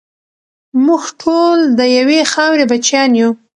[0.85, 3.29] موږ ټول د یوې خاورې بچیان یو.